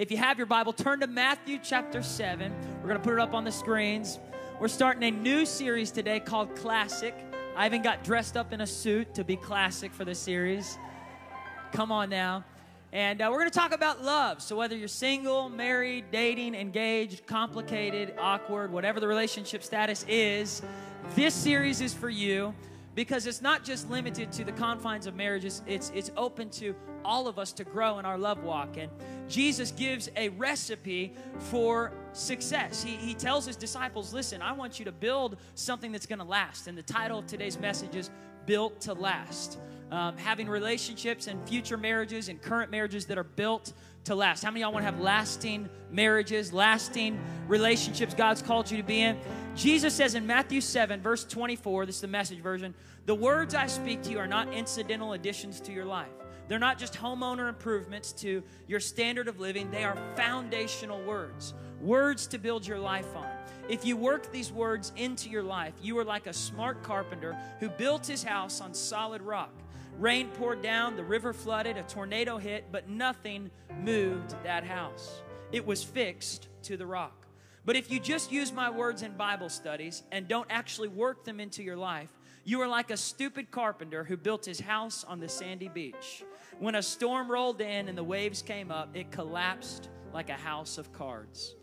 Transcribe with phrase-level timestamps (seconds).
[0.00, 2.50] If you have your Bible, turn to Matthew chapter 7.
[2.80, 4.18] We're going to put it up on the screens.
[4.58, 7.14] We're starting a new series today called Classic.
[7.54, 10.78] I even got dressed up in a suit to be classic for this series.
[11.72, 12.46] Come on now.
[12.94, 14.40] And uh, we're going to talk about love.
[14.40, 20.62] So, whether you're single, married, dating, engaged, complicated, awkward, whatever the relationship status is,
[21.14, 22.54] this series is for you
[22.94, 26.74] because it's not just limited to the confines of marriages, it's, it's open to
[27.04, 28.76] all of us to grow in our love walk.
[28.76, 28.90] And
[29.28, 32.82] Jesus gives a recipe for success.
[32.82, 36.24] He, he tells his disciples, Listen, I want you to build something that's going to
[36.24, 36.66] last.
[36.66, 38.10] And the title of today's message is
[38.46, 39.58] Built to Last
[39.90, 43.72] um, having relationships and future marriages and current marriages that are built
[44.04, 44.42] to last.
[44.42, 49.00] How many y'all want to have lasting marriages, lasting relationships God's called you to be
[49.00, 49.18] in?
[49.56, 52.74] Jesus says in Matthew 7, verse 24, this is the message version,
[53.06, 56.08] the words I speak to you are not incidental additions to your life.
[56.50, 62.26] They're not just homeowner improvements to your standard of living, they are foundational words, words
[62.26, 63.28] to build your life on.
[63.68, 67.68] If you work these words into your life, you are like a smart carpenter who
[67.68, 69.52] built his house on solid rock.
[69.96, 73.48] Rain poured down, the river flooded, a tornado hit, but nothing
[73.84, 75.22] moved that house.
[75.52, 77.28] It was fixed to the rock.
[77.64, 81.38] But if you just use my words in Bible studies and don't actually work them
[81.38, 82.08] into your life,
[82.42, 86.24] you are like a stupid carpenter who built his house on the sandy beach.
[86.58, 90.76] When a storm rolled in and the waves came up, it collapsed like a house
[90.78, 91.54] of cards.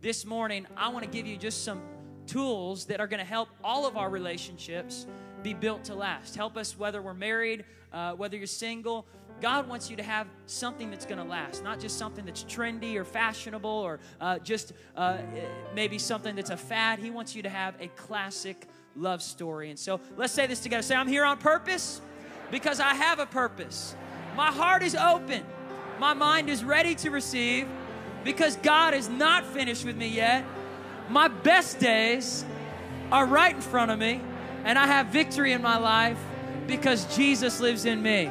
[0.00, 1.82] This morning, I want to give you just some
[2.26, 5.06] tools that are going to help all of our relationships
[5.42, 6.36] be built to last.
[6.36, 9.06] Help us whether we're married, uh, whether you're single.
[9.40, 12.96] God wants you to have something that's going to last, not just something that's trendy
[12.96, 15.18] or fashionable or uh, just uh,
[15.74, 16.98] maybe something that's a fad.
[16.98, 19.68] He wants you to have a classic love story.
[19.68, 20.82] And so let's say this together.
[20.82, 22.00] Say, I'm here on purpose
[22.50, 23.94] because I have a purpose.
[24.36, 25.42] My heart is open,
[25.98, 27.66] my mind is ready to receive
[28.22, 30.44] because God is not finished with me yet.
[31.08, 32.44] My best days
[33.10, 34.20] are right in front of me
[34.64, 36.18] and I have victory in my life
[36.66, 38.30] because Jesus lives in me.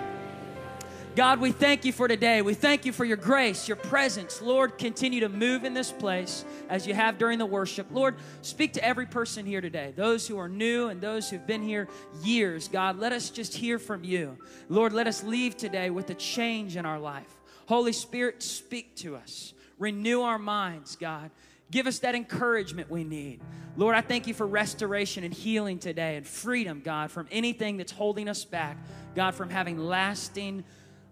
[1.16, 2.42] God, we thank you for today.
[2.42, 4.42] We thank you for your grace, your presence.
[4.42, 7.88] Lord, continue to move in this place as you have during the worship.
[7.90, 11.64] Lord, speak to every person here today, those who are new and those who've been
[11.64, 11.88] here
[12.22, 12.68] years.
[12.68, 14.38] God, let us just hear from you.
[14.68, 17.34] Lord, let us leave today with a change in our life.
[17.66, 19.54] Holy Spirit, speak to us.
[19.80, 21.32] Renew our minds, God.
[21.72, 23.40] Give us that encouragement we need.
[23.78, 27.94] Lord, I thank you for restoration and healing today and freedom, God, from anything that's
[27.94, 28.78] holding us back.
[29.16, 30.66] God, from having lasting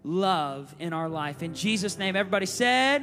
[0.04, 1.42] love in our life.
[1.42, 3.02] In Jesus' name, everybody said,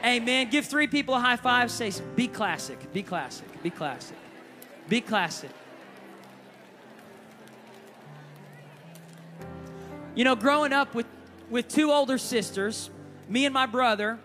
[0.00, 0.22] Amen.
[0.22, 0.50] Amen.
[0.50, 1.70] Give three people a high five.
[1.70, 4.16] Say, be classic, be classic, be classic,
[4.88, 5.50] be classic.
[10.14, 11.06] You know, growing up with,
[11.50, 12.90] with two older sisters,
[13.28, 14.18] me and my brother,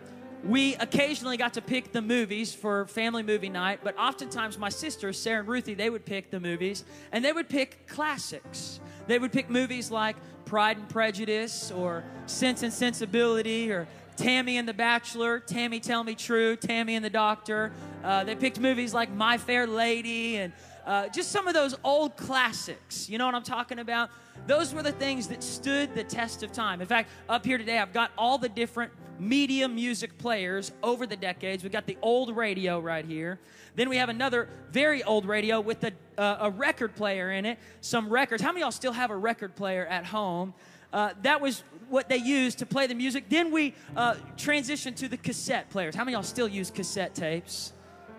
[0.44, 5.20] we occasionally got to pick the movies for family movie night, but oftentimes my sisters,
[5.20, 8.80] Sarah and Ruthie, they would pick the movies and they would pick classics.
[9.08, 14.68] They would pick movies like Pride and Prejudice or Sense and Sensibility or Tammy and
[14.68, 17.72] the Bachelor, Tammy Tell Me True, Tammy and the Doctor.
[18.04, 20.54] Uh, they picked movies like My Fair Lady and
[20.86, 23.10] uh, just some of those old classics.
[23.10, 24.10] You know what I'm talking about?
[24.48, 26.80] Those were the things that stood the test of time.
[26.80, 31.16] In fact, up here today, I've got all the different media music players over the
[31.16, 31.64] decades.
[31.64, 33.40] We've got the old radio right here.
[33.76, 37.60] Then we have another very old radio with a, uh, a record player in it,
[37.82, 38.42] some records.
[38.42, 40.54] How many y'all still have a record player at home?
[40.94, 43.26] Uh, that was what they used to play the music.
[43.30, 45.96] Then we uh, transitioned to the cassette players.
[45.96, 47.74] How many y'all still use cassette tapes?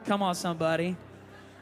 [0.05, 0.97] Come on, somebody.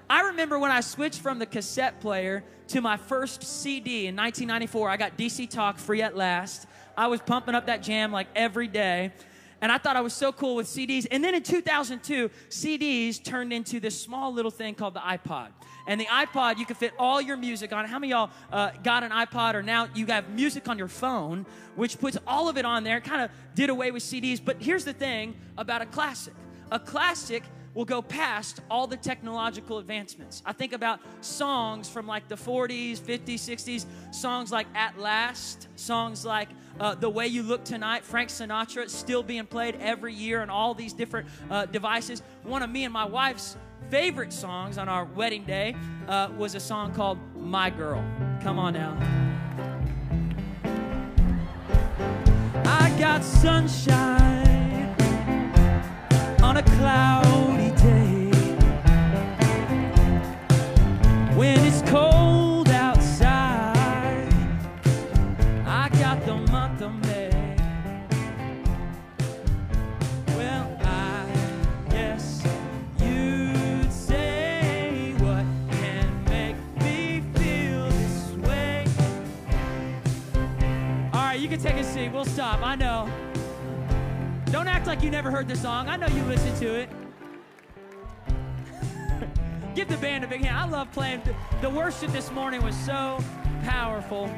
[0.09, 4.91] I remember when I switched from the cassette player to my first CD in 1994.
[4.91, 6.67] I got DC Talk free at last.
[6.97, 9.13] I was pumping up that jam like every day.
[9.61, 11.07] And I thought I was so cool with CDs.
[11.11, 15.49] And then in 2002, CDs turned into this small little thing called the iPod.
[15.87, 17.87] And the iPod, you could fit all your music on.
[17.87, 21.47] How many y'all uh, got an iPod or now you have music on your phone,
[21.77, 23.01] which puts all of it on there?
[23.01, 24.39] Kind of did away with CDs.
[24.45, 26.35] But here's the thing about a classic
[26.71, 30.43] a classic will go past all the technological advancements.
[30.47, 36.25] I think about songs from like the 40s, 50s, 60s, songs like At Last, songs
[36.25, 36.49] like
[36.79, 40.75] uh, The Way You Look Tonight, Frank Sinatra, still being played every year on all
[40.75, 42.23] these different uh, devices.
[42.45, 43.57] One of me and my wife's
[43.91, 45.77] favorite songs on our wedding day
[46.09, 48.05] uh, was a song called My Girl.
[48.43, 48.97] Come on now.
[52.65, 54.14] I got sunshine
[85.25, 85.89] never heard the song.
[85.89, 86.91] I know you listened to it.
[89.75, 90.55] Give the band a big hand.
[90.55, 91.23] I love playing.
[91.63, 93.25] The worship this morning was so
[93.63, 94.29] powerful.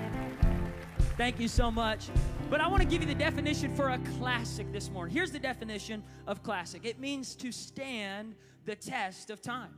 [1.17, 2.07] Thank you so much.
[2.49, 5.13] But I want to give you the definition for a classic this morning.
[5.13, 9.75] Here's the definition of classic it means to stand the test of time.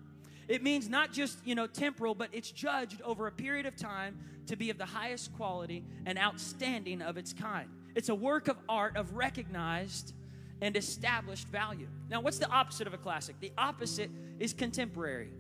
[0.46, 4.19] It means not just, you know, temporal, but it's judged over a period of time
[4.46, 7.70] to be of the highest quality and outstanding of its kind.
[7.94, 10.12] It's a work of art of recognized
[10.60, 11.88] and established value.
[12.10, 13.37] Now, what's the opposite of a classic?
[13.40, 15.31] The opposite is contemporary.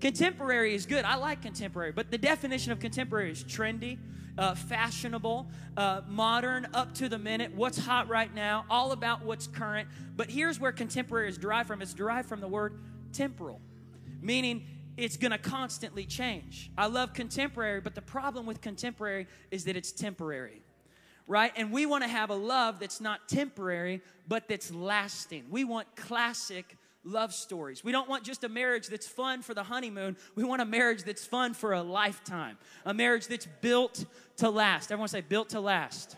[0.00, 1.04] Contemporary is good.
[1.04, 3.98] I like contemporary, but the definition of contemporary is trendy,
[4.36, 5.46] uh, fashionable,
[5.76, 9.88] uh, modern, up to the minute, what's hot right now, all about what's current.
[10.14, 12.78] But here's where contemporary is derived from it's derived from the word
[13.12, 13.60] temporal,
[14.20, 14.66] meaning
[14.96, 16.70] it's going to constantly change.
[16.76, 20.62] I love contemporary, but the problem with contemporary is that it's temporary.
[21.28, 21.52] Right?
[21.56, 25.46] And we want to have a love that's not temporary, but that's lasting.
[25.50, 26.76] We want classic
[27.06, 27.82] love stories.
[27.82, 30.16] We don't want just a marriage that's fun for the honeymoon.
[30.34, 34.04] We want a marriage that's fun for a lifetime, a marriage that's built
[34.38, 34.92] to last.
[34.92, 36.16] Everyone say, built to last.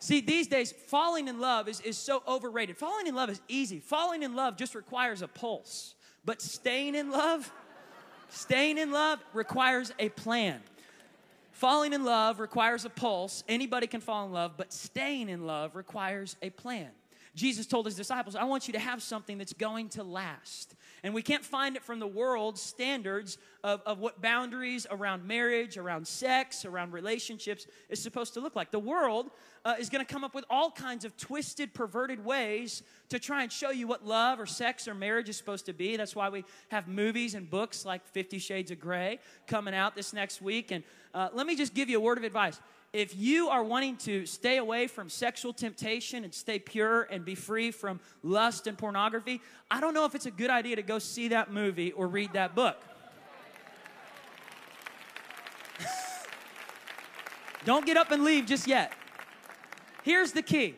[0.00, 2.76] See, these days, falling in love is, is so overrated.
[2.76, 3.80] Falling in love is easy.
[3.80, 5.94] Falling in love just requires a pulse.
[6.24, 7.50] But staying in love,
[8.28, 10.60] staying in love requires a plan.
[11.58, 13.42] Falling in love requires a pulse.
[13.48, 16.90] Anybody can fall in love, but staying in love requires a plan.
[17.34, 20.76] Jesus told his disciples, I want you to have something that's going to last.
[21.02, 25.76] And we can't find it from the world's standards of, of what boundaries around marriage,
[25.76, 28.70] around sex, around relationships is supposed to look like.
[28.70, 29.30] The world
[29.64, 33.42] uh, is going to come up with all kinds of twisted, perverted ways to try
[33.42, 35.96] and show you what love or sex or marriage is supposed to be.
[35.96, 40.12] That's why we have movies and books like Fifty Shades of Grey coming out this
[40.12, 40.70] next week.
[40.70, 40.84] And
[41.14, 42.60] uh, let me just give you a word of advice
[42.92, 47.34] if you are wanting to stay away from sexual temptation and stay pure and be
[47.34, 50.98] free from lust and pornography, I don't know if it's a good idea to go
[50.98, 52.82] see that movie or read that book.
[57.66, 58.92] don't get up and leave just yet.
[60.02, 60.74] Here's the key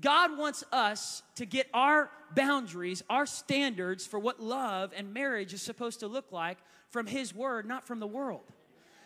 [0.00, 5.62] God wants us to get our boundaries, our standards for what love and marriage is
[5.62, 6.58] supposed to look like
[6.90, 8.42] from His Word, not from the world.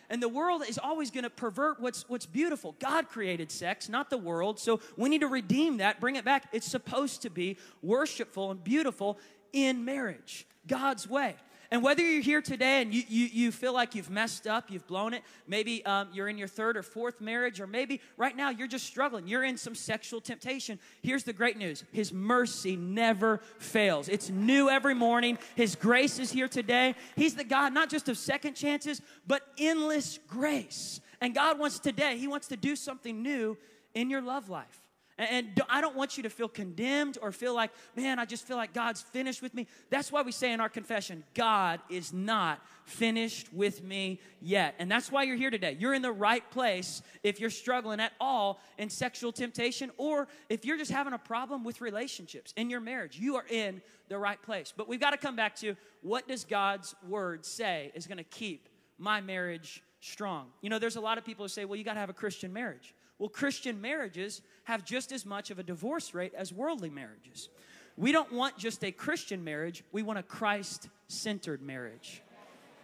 [0.09, 2.75] And the world is always going to pervert what's, what's beautiful.
[2.79, 4.59] God created sex, not the world.
[4.59, 6.49] So we need to redeem that, bring it back.
[6.51, 9.19] It's supposed to be worshipful and beautiful
[9.53, 11.35] in marriage, God's way.
[11.71, 14.87] And whether you're here today and you, you, you feel like you've messed up, you've
[14.87, 18.49] blown it, maybe um, you're in your third or fourth marriage, or maybe right now
[18.49, 23.41] you're just struggling, you're in some sexual temptation, here's the great news His mercy never
[23.59, 24.09] fails.
[24.09, 25.37] It's new every morning.
[25.55, 26.95] His grace is here today.
[27.15, 31.01] He's the God not just of second chances, but endless grace.
[31.21, 33.57] And God wants today, He wants to do something new
[33.93, 34.88] in your love life.
[35.19, 38.55] And I don't want you to feel condemned or feel like, man, I just feel
[38.55, 39.67] like God's finished with me.
[39.89, 44.75] That's why we say in our confession, God is not finished with me yet.
[44.79, 45.75] And that's why you're here today.
[45.77, 50.63] You're in the right place if you're struggling at all in sexual temptation or if
[50.63, 53.19] you're just having a problem with relationships in your marriage.
[53.19, 54.73] You are in the right place.
[54.75, 58.23] But we've got to come back to what does God's word say is going to
[58.23, 60.47] keep my marriage strong?
[60.61, 62.13] You know, there's a lot of people who say, well, you got to have a
[62.13, 62.93] Christian marriage.
[63.19, 67.49] Well, Christian marriages have just as much of a divorce rate as worldly marriages.
[67.97, 72.23] We don't want just a Christian marriage, we want a Christ centered marriage.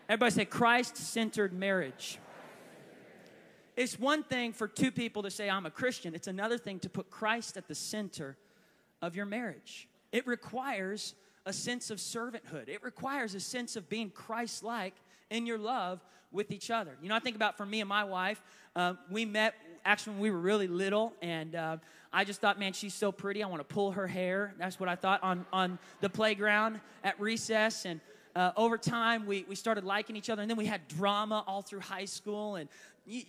[0.09, 2.19] Everybody say Christ centered marriage.
[3.77, 6.15] It's one thing for two people to say, I'm a Christian.
[6.15, 8.37] It's another thing to put Christ at the center
[9.01, 9.87] of your marriage.
[10.11, 11.15] It requires
[11.45, 14.95] a sense of servanthood, it requires a sense of being Christ like
[15.29, 16.97] in your love with each other.
[17.01, 18.41] You know, I think about for me and my wife,
[18.75, 19.53] uh, we met
[19.85, 21.77] actually when we were really little, and uh,
[22.11, 23.43] I just thought, man, she's so pretty.
[23.43, 24.53] I want to pull her hair.
[24.57, 27.85] That's what I thought on, on the playground at recess.
[27.85, 28.01] And
[28.35, 31.61] uh, over time, we, we started liking each other, and then we had drama all
[31.61, 32.55] through high school.
[32.55, 32.67] And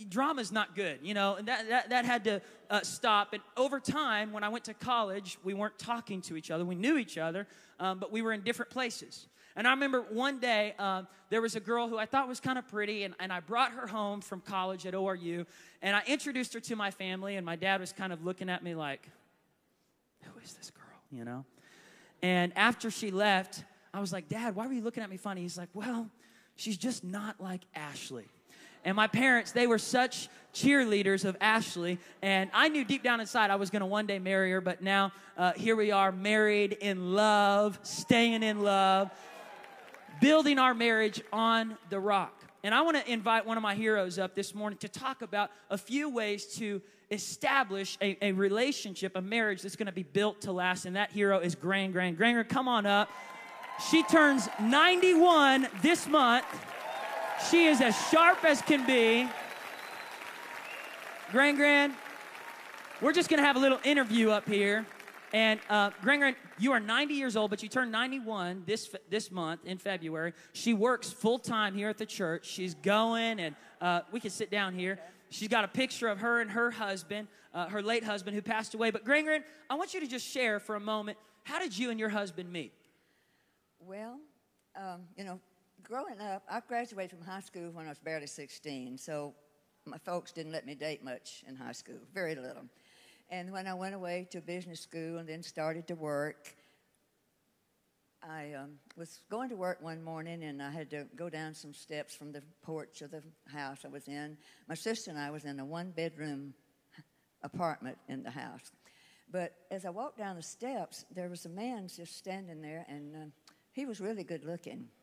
[0.09, 3.33] drama is not good, you know, and that, that, that had to uh, stop.
[3.33, 6.65] And over time, when I went to college, we weren't talking to each other.
[6.65, 7.47] We knew each other,
[7.79, 9.27] um, but we were in different places.
[9.57, 12.59] And I remember one day uh, there was a girl who I thought was kind
[12.59, 15.47] of pretty, and, and I brought her home from college at ORU,
[15.81, 18.63] and I introduced her to my family, and my dad was kind of looking at
[18.63, 19.09] me like,
[20.23, 20.85] Who is this girl?
[21.11, 21.45] You know?
[22.23, 25.41] And after she left, I was like, Dad, why were you looking at me funny?
[25.41, 26.11] He's like, Well,
[26.57, 28.27] she's just not like Ashley.
[28.85, 31.99] And my parents, they were such cheerleaders of Ashley.
[32.23, 34.81] And I knew deep down inside I was going to one day marry her, but
[34.81, 39.11] now uh, here we are, married in love, staying in love
[40.21, 42.33] building our marriage on the rock.
[42.63, 45.51] And I want to invite one of my heroes up this morning to talk about
[45.71, 50.41] a few ways to establish a, a relationship, a marriage that's going to be built
[50.43, 50.85] to last.
[50.85, 52.15] And that hero is Gran Gran.
[52.15, 53.09] Gran come on up.
[53.91, 56.47] She turns 91 this month.
[57.51, 59.29] She is as sharp as can be.
[61.31, 61.95] Gran Gran,
[63.01, 64.87] we're just going to have a little interview up here.
[65.33, 69.65] And uh, Gran, you are 90 years old, but you turned 91 this this month
[69.65, 70.33] in February.
[70.53, 72.47] She works full time here at the church.
[72.47, 74.99] She's going, and uh, we can sit down here.
[75.31, 78.75] She's got a picture of her and her husband, uh, her late husband, who passed
[78.75, 78.91] away.
[78.91, 81.19] But Gran, I want you to just share for a moment.
[81.45, 82.73] How did you and your husband meet?
[83.81, 84.19] Well,
[84.77, 85.41] um, you know,
[85.83, 89.35] growing up, I graduated from high school when I was barely 16, so
[89.85, 92.65] my folks didn't let me date much in high school, very little.
[93.29, 96.55] And when I went away to business school and then started to work,
[98.23, 101.75] I um, was going to work one morning and I had to go down some
[101.75, 104.37] steps from the porch of the house I was in.
[104.69, 106.55] My sister and I was in a one bedroom
[107.43, 108.73] apartment in the house.
[109.31, 113.17] But as I walked down the steps, there was a man just standing there and
[113.17, 113.19] uh,
[113.73, 114.87] he was really good looking.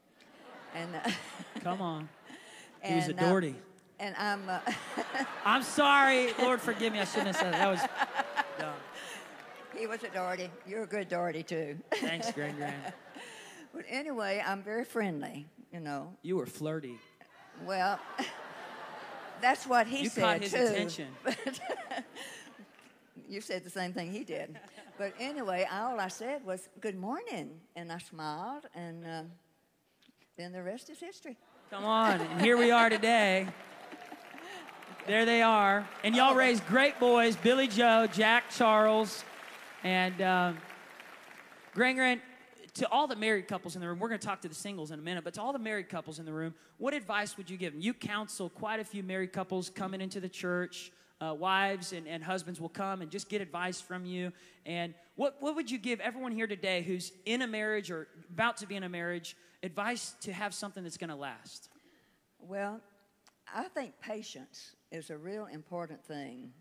[0.75, 1.11] And uh,
[1.59, 2.09] come on,
[2.81, 3.51] he was a Daugherty.
[3.51, 4.49] Uh, and I'm.
[4.49, 4.59] Uh,
[5.45, 6.99] I'm sorry, Lord, forgive me.
[6.99, 7.59] I shouldn't have said that.
[7.59, 7.81] That was.
[9.83, 10.49] He was a Daugherty.
[10.65, 11.77] You're a good Daugherty too.
[11.95, 12.73] Thanks, Gran Gran.
[13.73, 15.45] but anyway, I'm very friendly.
[15.73, 16.13] You know.
[16.21, 16.97] You were flirty.
[17.65, 17.99] Well,
[19.41, 20.73] that's what he you said You caught his too.
[20.73, 21.07] attention.
[23.27, 24.57] you said the same thing he did.
[24.97, 29.23] But anyway, all I said was "Good morning," and I smiled, and uh,
[30.37, 31.35] then the rest is history.
[31.69, 33.49] Come on, and here we are today.
[35.07, 35.85] There they are.
[36.05, 39.25] And y'all raised great boys Billy Joe, Jack Charles,
[39.83, 40.57] and um,
[41.73, 42.21] Gran Gran.
[42.75, 44.89] To all the married couples in the room, we're going to talk to the singles
[44.89, 47.47] in a minute, but to all the married couples in the room, what advice would
[47.47, 47.81] you give them?
[47.81, 50.91] You counsel quite a few married couples coming into the church.
[51.21, 54.31] Uh, wives and, and husbands will come and just get advice from you.
[54.65, 58.57] And what, what would you give everyone here today who's in a marriage or about
[58.57, 61.69] to be in a marriage advice to have something that's going to last?
[62.39, 62.81] Well,
[63.53, 66.51] I think patience is a real important thing.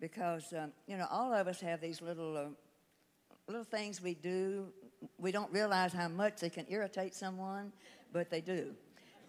[0.00, 2.44] Because um, you know all of us have these little uh,
[3.46, 4.66] little things we do.
[5.18, 7.72] We don't realize how much they can irritate someone,
[8.12, 8.74] but they do.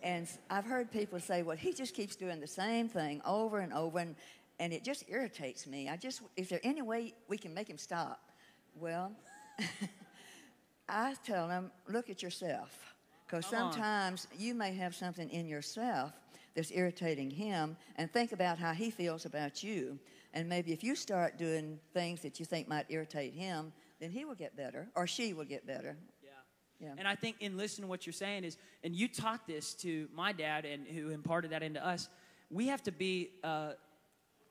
[0.02, 3.74] And I've heard people say, "Well, he just keeps doing the same thing over and
[3.74, 4.16] over, and,
[4.60, 5.90] and it just irritates me.
[5.90, 8.22] I just, is there any way we can make him stop?"
[8.76, 9.12] Well,
[10.90, 12.96] I tell them, look at yourself,
[13.26, 16.14] because sometimes you may have something in yourself
[16.56, 20.00] that's irritating him and think about how he feels about you.
[20.34, 24.26] And maybe if you start doing things that you think might irritate him, then he
[24.26, 25.98] will get better or she will get better.
[26.24, 26.30] Yeah.
[26.80, 26.94] yeah.
[26.98, 30.08] And I think in listening to what you're saying is, and you taught this to
[30.14, 32.10] my dad and who imparted that into us,
[32.52, 33.72] we have to be uh,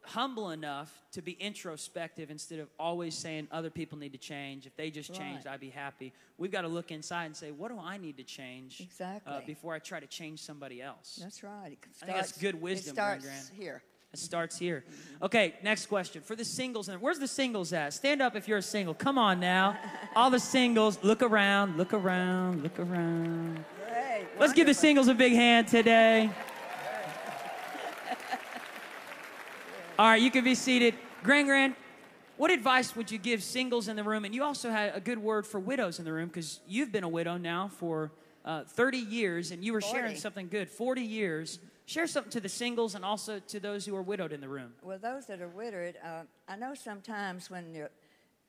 [0.03, 4.67] humble enough to be introspective instead of always saying other people need to change.
[4.67, 5.47] If they just changed.
[5.47, 6.13] I'd be happy.
[6.39, 9.33] We've got to look inside and say, what do I need to change uh, exactly.
[9.33, 11.19] uh, before I try to change somebody else?
[11.21, 11.73] That's right.
[11.73, 12.91] It starts, I think that's good wisdom.
[12.91, 13.83] It starts here.
[14.12, 14.85] It starts here.
[15.21, 16.23] Okay, next question.
[16.23, 17.93] For the singles, and where's the singles at?
[17.93, 18.95] Stand up if you're a single.
[18.95, 19.77] Come on now.
[20.17, 23.62] All the singles, look around, look around, look around.
[23.87, 26.31] Great, Let's give the singles a big hand today.
[29.99, 30.95] All right, you can be seated.
[31.23, 31.75] Grand Grand,
[32.38, 34.25] what advice would you give singles in the room?
[34.25, 37.05] And you also had a good word for widows in the room because you've been
[37.05, 38.11] a widow now for
[38.47, 39.99] uh, 30 years and you were 40.
[39.99, 40.71] sharing something good.
[40.71, 41.59] 40 years.
[41.88, 44.75] Share something to the singles and also to those who are widowed in the room.
[44.83, 47.88] Well, those that are widowed, uh, I know sometimes when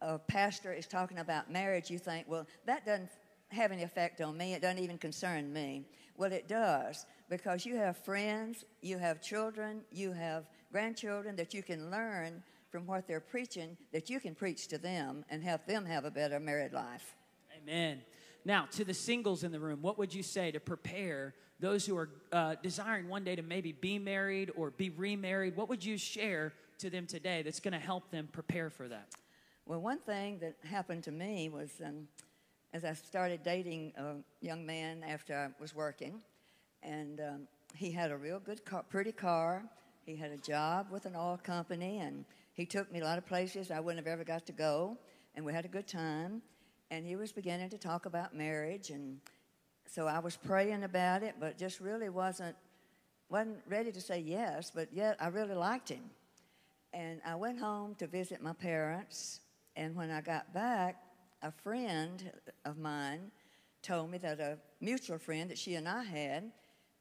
[0.02, 3.10] a pastor is talking about marriage, you think, well, that doesn't
[3.48, 4.56] have any effect on me.
[4.56, 5.86] It doesn't even concern me.
[6.18, 11.64] Well, it does because you have friends, you have children, you have grandchildren that you
[11.64, 15.86] can learn from what they're preaching that you can preach to them and help them
[15.86, 17.16] have a better married life.
[17.58, 18.02] Amen.
[18.50, 21.96] Now, to the singles in the room, what would you say to prepare those who
[21.96, 25.56] are uh, desiring one day to maybe be married or be remarried?
[25.56, 29.06] What would you share to them today that's going to help them prepare for that?
[29.68, 32.08] Well, one thing that happened to me was um,
[32.74, 36.20] as I started dating a young man after I was working,
[36.82, 39.62] and um, he had a real good, car, pretty car.
[40.08, 43.28] He had a job with an oil company, and he took me a lot of
[43.28, 44.98] places I wouldn't have ever got to go,
[45.36, 46.42] and we had a good time.
[46.92, 49.20] And he was beginning to talk about marriage, and
[49.88, 52.56] so I was praying about it, but just really wasn't
[53.30, 54.72] wasn't ready to say yes.
[54.74, 56.10] But yet I really liked him,
[56.94, 59.42] and I went home to visit my parents.
[59.76, 60.98] And when I got back,
[61.42, 62.32] a friend
[62.66, 63.32] of mine
[63.82, 66.52] told me that a mutual friend that she and I had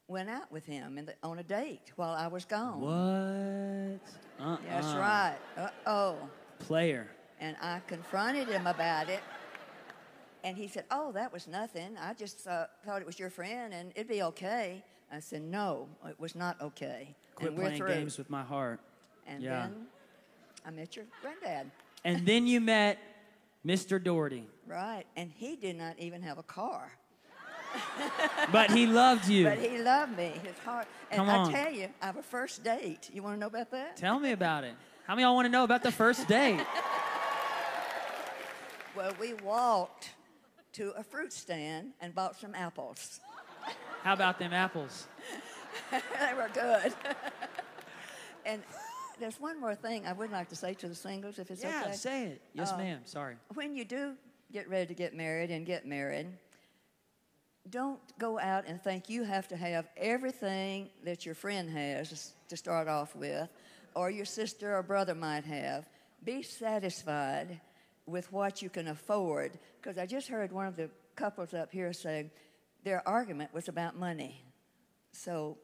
[0.06, 2.80] went out with him the, on a date while I was gone.
[2.80, 4.46] What?
[4.46, 4.58] Uh-uh.
[4.68, 5.36] That's right.
[5.56, 6.16] Uh oh.
[6.58, 7.08] Player.
[7.40, 9.20] And I confronted him about it.
[10.48, 11.98] And he said, Oh, that was nothing.
[12.00, 14.82] I just uh, thought it was your friend and it'd be okay.
[15.12, 17.14] I said, No, it was not okay.
[17.34, 17.88] Quit and playing through.
[17.88, 18.80] games with my heart.
[19.26, 19.66] And Yeah.
[19.66, 19.86] then
[20.64, 21.70] I met your granddad.
[22.02, 22.96] And then you met
[23.66, 24.02] Mr.
[24.02, 24.46] Daugherty.
[24.66, 25.04] Right.
[25.16, 26.92] And he did not even have a car.
[28.50, 29.44] But he loved you.
[29.44, 30.32] But he loved me.
[30.42, 30.86] His heart.
[31.10, 33.10] And Come I tell you, I have a first date.
[33.12, 33.98] You want to know about that?
[33.98, 34.74] Tell me about it.
[35.06, 36.64] How many of y'all want to know about the first date?
[38.96, 40.10] Well, we walked
[40.78, 43.18] to a fruit stand and bought some apples.
[44.04, 45.08] How about them apples?
[45.90, 46.94] they were good.
[48.46, 48.62] and
[49.18, 51.72] there's one more thing I would like to say to the singles, if it's okay.
[51.74, 51.92] Yeah, okay.
[51.94, 52.42] say it.
[52.54, 53.00] Yes, Uh, ma'am.
[53.06, 53.34] Sorry.
[53.54, 54.14] when you do
[54.52, 56.28] get ready to get married and get married,
[57.70, 62.56] don't go out and think you have to have everything that your friend has to
[62.56, 63.48] start off with,
[63.96, 65.88] or your sister or brother might have.
[66.22, 67.60] Be satisfied
[68.08, 69.52] with what you can afford.
[69.80, 72.30] Because I just heard one of the couples up here say
[72.84, 74.42] their argument was about money.
[75.12, 75.58] So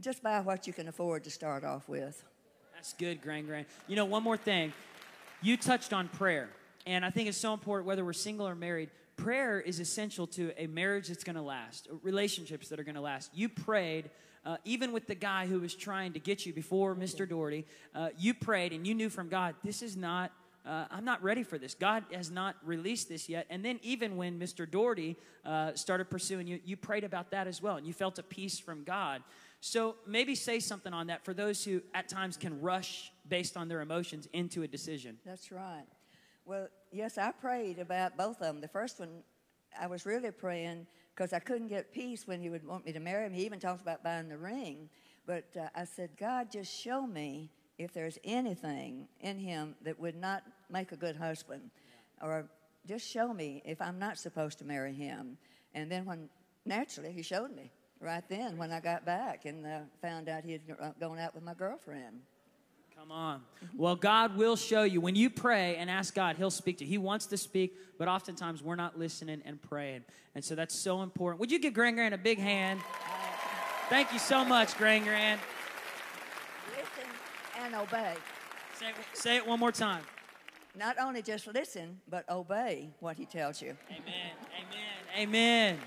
[0.00, 2.22] just buy what you can afford to start off with.
[2.74, 3.66] That's good, Grand Grand.
[3.88, 4.72] You know, one more thing.
[5.42, 6.50] You touched on prayer,
[6.86, 8.90] and I think it's so important whether we're single or married.
[9.16, 13.00] Prayer is essential to a marriage that's going to last, relationships that are going to
[13.00, 13.30] last.
[13.34, 14.10] You prayed,
[14.44, 17.28] uh, even with the guy who was trying to get you before Mr.
[17.28, 17.66] Daugherty.
[17.94, 20.32] Uh, you prayed, and you knew from God, this is not.
[20.66, 21.74] Uh, I'm not ready for this.
[21.74, 23.46] God has not released this yet.
[23.50, 24.68] And then, even when Mr.
[24.68, 28.22] Daugherty uh, started pursuing you, you prayed about that as well, and you felt a
[28.22, 29.22] peace from God.
[29.60, 33.68] So maybe say something on that for those who at times can rush based on
[33.68, 35.18] their emotions into a decision.
[35.24, 35.86] That's right.
[36.44, 38.60] Well, yes, I prayed about both of them.
[38.60, 39.22] The first one,
[39.80, 43.00] I was really praying because I couldn't get peace when he would want me to
[43.00, 43.32] marry him.
[43.32, 44.88] He even talked about buying the ring.
[45.26, 50.16] But uh, I said, God, just show me if there's anything in him that would
[50.16, 51.70] not make a good husband.
[52.22, 52.48] Or
[52.86, 55.36] just show me if I'm not supposed to marry him.
[55.74, 56.28] And then when,
[56.64, 60.52] naturally, he showed me right then when I got back and uh, found out he
[60.52, 60.62] had
[61.00, 62.20] gone out with my girlfriend.
[62.98, 63.42] Come on.
[63.76, 65.02] Well, God will show you.
[65.02, 66.88] When you pray and ask God, He'll speak to you.
[66.88, 70.02] He wants to speak, but oftentimes we're not listening and praying.
[70.34, 71.40] And so that's so important.
[71.40, 72.80] Would you give Grand Grand a big hand?
[73.90, 75.38] Thank you so much, Grand Grand.
[77.66, 78.14] And obey.
[78.78, 80.04] Say, say it one more time.
[80.78, 83.76] Not only just listen, but obey what he tells you.
[83.90, 84.30] Amen.
[85.18, 85.28] Amen.
[85.28, 85.78] Amen.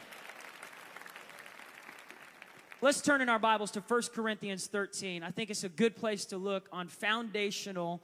[2.82, 5.24] Let's turn in our Bibles to 1 Corinthians 13.
[5.24, 8.02] I think it's a good place to look on foundational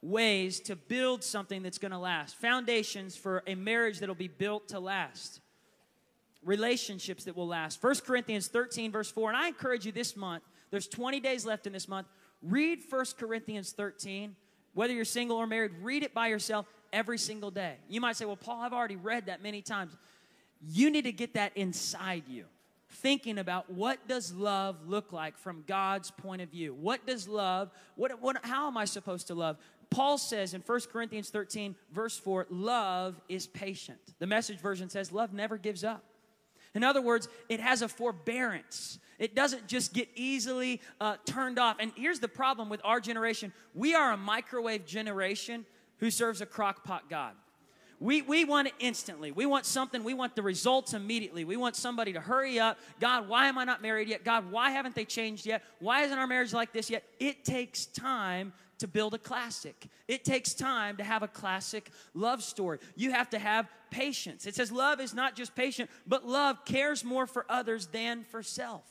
[0.00, 2.36] ways to build something that's going to last.
[2.36, 5.40] Foundations for a marriage that'll be built to last.
[6.44, 7.82] Relationships that will last.
[7.82, 9.30] 1 Corinthians 13, verse 4.
[9.30, 12.06] And I encourage you this month, there's 20 days left in this month.
[12.42, 14.36] Read 1 Corinthians 13.
[14.74, 17.76] Whether you're single or married, read it by yourself every single day.
[17.88, 19.96] You might say, Well, Paul, I've already read that many times.
[20.66, 22.44] You need to get that inside you
[22.90, 26.74] thinking about what does love look like from God's point of view.
[26.74, 29.58] What does love, what, what, how am I supposed to love?
[29.90, 34.00] Paul says in 1 Corinthians 13, verse 4, love is patient.
[34.18, 36.04] The message version says, love never gives up.
[36.78, 39.00] In other words, it has a forbearance.
[39.18, 41.78] It doesn't just get easily uh, turned off.
[41.80, 46.46] And here's the problem with our generation we are a microwave generation who serves a
[46.46, 47.34] crock pot God.
[47.98, 49.32] We, we want it instantly.
[49.32, 50.04] We want something.
[50.04, 51.44] We want the results immediately.
[51.44, 52.78] We want somebody to hurry up.
[53.00, 54.22] God, why am I not married yet?
[54.22, 55.64] God, why haven't they changed yet?
[55.80, 57.02] Why isn't our marriage like this yet?
[57.18, 59.88] It takes time to build a classic.
[60.06, 62.78] It takes time to have a classic love story.
[62.96, 64.46] You have to have patience.
[64.46, 68.42] It says love is not just patient, but love cares more for others than for
[68.42, 68.84] self.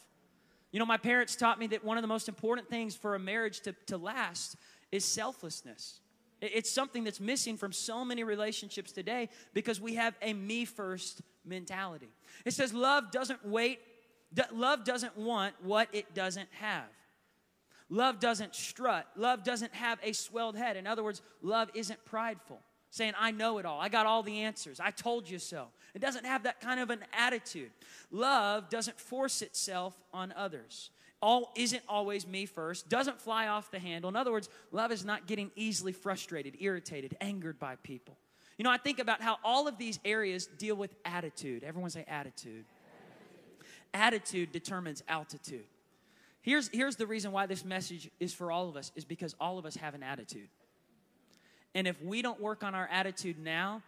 [0.72, 3.20] You know, my parents taught me that one of the most important things for a
[3.20, 4.58] marriage to, to last
[4.92, 6.02] is selflessness.
[6.40, 11.22] It's something that's missing from so many relationships today because we have a me first
[11.46, 12.10] mentality.
[12.46, 13.80] It says love doesn't wait,
[14.54, 16.86] love doesn't want what it doesn't have.
[17.90, 19.08] Love doesn't strut.
[19.16, 20.76] Love doesn't have a swelled head.
[20.76, 23.80] In other words, love isn't prideful, saying, I know it all.
[23.80, 24.80] I got all the answers.
[24.80, 25.68] I told you so.
[25.96, 27.72] It doesn't have that kind of an attitude.
[28.12, 30.92] Love doesn't force itself on others.
[31.22, 34.10] All isn't always me first, doesn't fly off the handle.
[34.10, 38.18] In other words, love is not getting easily frustrated, irritated, angered by people.
[38.58, 41.64] You know, I think about how all of these areas deal with attitude.
[41.64, 42.66] Everyone say attitude.
[43.94, 45.66] Attitude determines altitude.
[46.42, 49.58] Here's, here's the reason why this message is for all of us is because all
[49.58, 50.50] of us have an attitude.
[51.76, 53.84] And if we don't work on our attitude now,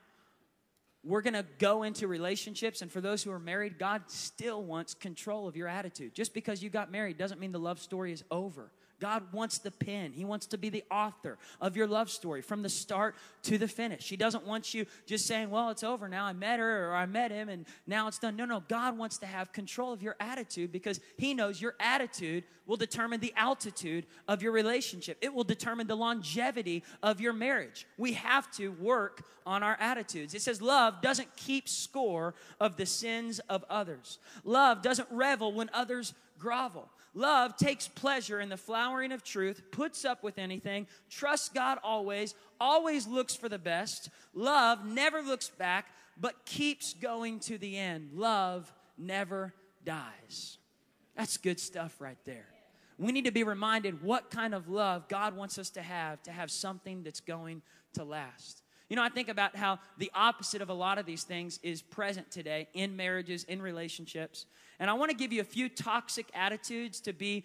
[1.03, 4.93] we're going to go into relationships and for those who are married god still wants
[4.93, 8.23] control of your attitude just because you got married doesn't mean the love story is
[8.31, 10.12] over God wants the pen.
[10.12, 13.67] He wants to be the author of your love story from the start to the
[13.67, 14.09] finish.
[14.09, 16.25] He doesn't want you just saying, well, it's over now.
[16.25, 18.35] I met her or I met him and now it's done.
[18.35, 18.63] No, no.
[18.67, 23.19] God wants to have control of your attitude because He knows your attitude will determine
[23.19, 25.17] the altitude of your relationship.
[25.21, 27.88] It will determine the longevity of your marriage.
[27.97, 30.35] We have to work on our attitudes.
[30.35, 35.69] It says love doesn't keep score of the sins of others, love doesn't revel when
[35.73, 36.89] others grovel.
[37.13, 42.36] Love takes pleasure in the flowering of truth, puts up with anything, trusts God always,
[42.60, 44.10] always looks for the best.
[44.34, 45.88] Love never looks back,
[46.19, 48.12] but keeps going to the end.
[48.13, 50.58] Love never dies.
[51.15, 52.48] That's good stuff right there.
[52.98, 56.32] We need to be reminded what kind of love God wants us to have to
[56.32, 57.62] have something that's going
[57.93, 58.62] to last.
[58.89, 61.82] You know, I think about how the opposite of a lot of these things is
[61.82, 64.47] present today in marriages, in relationships.
[64.80, 67.43] And I want to give you a few toxic attitudes to be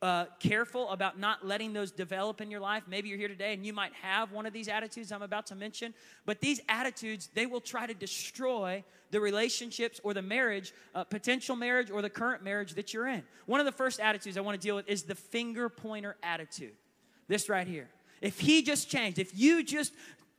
[0.00, 2.84] uh, careful about not letting those develop in your life.
[2.88, 5.54] Maybe you're here today and you might have one of these attitudes I'm about to
[5.54, 5.92] mention.
[6.24, 11.56] But these attitudes, they will try to destroy the relationships or the marriage, uh, potential
[11.56, 13.22] marriage or the current marriage that you're in.
[13.44, 16.72] One of the first attitudes I want to deal with is the finger pointer attitude.
[17.28, 17.88] This right here.
[18.22, 19.92] If he just changed, if you just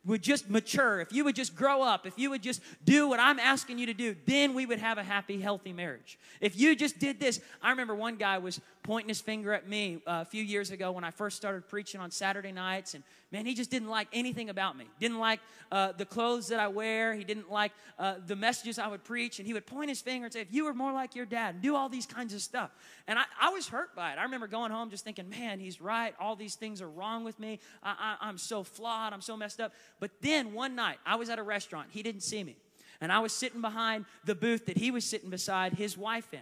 [0.08, 3.20] would just mature, if you would just grow up, if you would just do what
[3.20, 6.18] I'm asking you to do, then we would have a happy, healthy marriage.
[6.42, 10.02] If you just did this, I remember one guy was pointing his finger at me
[10.08, 13.46] uh, a few years ago when I first started preaching on Saturday nights, and man,
[13.46, 14.86] he just didn't like anything about me.
[15.00, 15.40] Didn't like
[15.72, 17.14] uh, the clothes that I wear.
[17.14, 20.26] He didn't like uh, the messages I would preach, and he would point his finger
[20.26, 22.42] and say, "If you were more like your dad," and do all these kinds of
[22.42, 22.72] stuff.
[23.08, 24.18] And I, I was hurt by it.
[24.18, 26.14] I remember going home just thinking, "Man, he's right.
[26.20, 27.60] All these things are wrong with me.
[27.84, 29.14] I, I, I'm so flawed.
[29.14, 31.90] I'm so messed up." But then one night, I was at a restaurant.
[31.92, 32.56] He didn't see me,
[33.02, 36.42] and I was sitting behind the booth that he was sitting beside his wife in.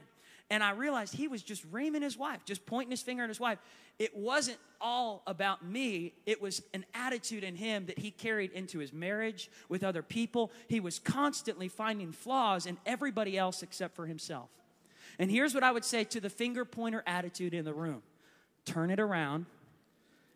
[0.49, 3.39] And I realized he was just reaming his wife, just pointing his finger at his
[3.39, 3.57] wife.
[3.97, 8.79] It wasn't all about me, it was an attitude in him that he carried into
[8.79, 10.51] his marriage with other people.
[10.67, 14.49] He was constantly finding flaws in everybody else except for himself.
[15.17, 18.01] And here's what I would say to the finger pointer attitude in the room
[18.65, 19.45] turn it around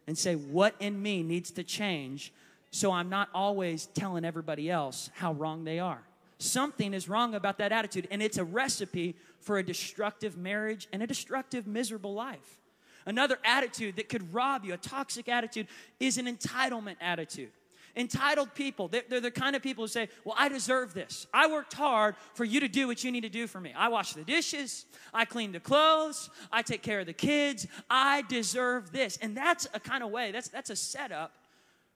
[0.08, 2.34] and say, What in me needs to change
[2.72, 6.02] so I'm not always telling everybody else how wrong they are?
[6.38, 11.04] Something is wrong about that attitude, and it's a recipe for a destructive marriage and
[11.04, 12.62] a destructive, miserable life.
[13.10, 15.68] Another attitude that could rob you, a toxic attitude,
[16.00, 17.52] is an entitlement attitude.
[17.96, 21.28] Entitled people, they're, the kind of people who say, Well, I deserve this.
[21.34, 23.74] I worked hard for you to do what you need to do for me.
[23.76, 27.68] I wash the dishes, I clean the clothes, I take care of the kids.
[27.90, 29.18] I deserve this.
[29.22, 31.34] And that's a kind of way, that's, that's a setup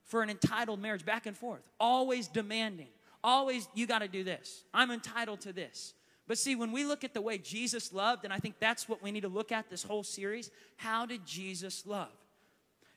[0.03, 2.89] for an entitled marriage, back and forth, always demanding
[3.23, 4.63] always, you got to do this.
[4.73, 5.93] I'm entitled to this.
[6.27, 9.03] But see, when we look at the way Jesus loved, and I think that's what
[9.03, 12.11] we need to look at this whole series how did Jesus love?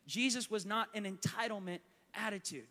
[0.06, 1.80] Jesus was not an entitlement
[2.14, 2.66] attitude.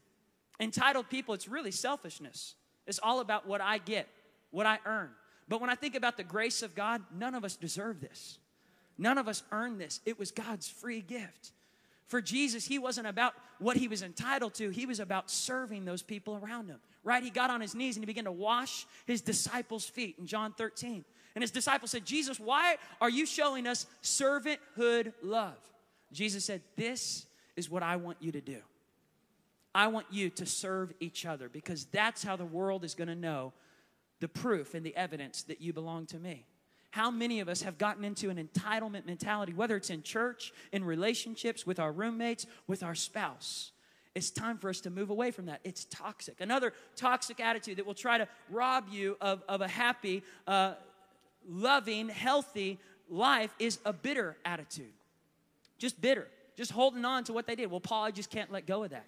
[0.59, 2.55] Entitled people, it's really selfishness.
[2.87, 4.07] It's all about what I get,
[4.51, 5.09] what I earn.
[5.49, 8.39] But when I think about the grace of God, none of us deserve this.
[8.97, 9.99] None of us earn this.
[10.05, 11.51] It was God's free gift.
[12.07, 16.03] For Jesus, he wasn't about what he was entitled to, he was about serving those
[16.03, 16.79] people around him.
[17.03, 17.23] Right?
[17.23, 20.53] He got on his knees and he began to wash his disciples' feet in John
[20.53, 21.05] 13.
[21.35, 25.57] And his disciples said, Jesus, why are you showing us servanthood love?
[26.11, 28.59] Jesus said, This is what I want you to do.
[29.73, 33.15] I want you to serve each other because that's how the world is going to
[33.15, 33.51] know
[34.21, 36.45] the proof and the evidence that you belong to me.
[36.95, 40.81] How many of us have gotten into an entitlement mentality, whether it's in church, in
[40.81, 43.73] relationships, with our roommates, with our spouse?
[44.15, 45.59] It's time for us to move away from that.
[45.65, 46.39] It's toxic.
[46.39, 50.75] Another toxic attitude that will try to rob you of, of a happy, uh,
[51.45, 52.79] loving, healthy
[53.09, 54.93] life is a bitter attitude.
[55.77, 56.29] Just bitter.
[56.55, 57.69] Just holding on to what they did.
[57.69, 59.07] Well, Paul, I just can't let go of that.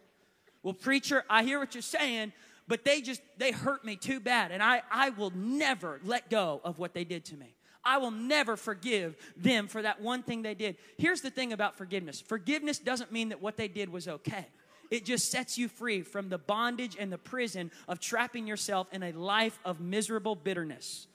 [0.62, 2.34] Well, preacher, I hear what you're saying,
[2.68, 6.60] but they just, they hurt me too bad, and I, I will never let go
[6.66, 7.54] of what they did to me.
[7.88, 10.76] I will never forgive them for that one thing they did.
[10.98, 14.46] Here's the thing about forgiveness forgiveness doesn't mean that what they did was okay.
[14.92, 19.04] It just sets you free from the bondage and the prison of trapping yourself in
[19.04, 21.08] a life of miserable bitterness.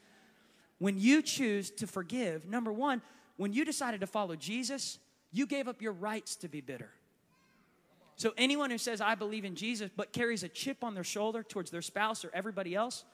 [0.79, 3.03] When you choose to forgive, number one,
[3.37, 4.99] when you decided to follow Jesus,
[5.31, 6.91] you gave up your rights to be bitter.
[8.17, 11.43] So, anyone who says, I believe in Jesus, but carries a chip on their shoulder
[11.43, 13.05] towards their spouse or everybody else,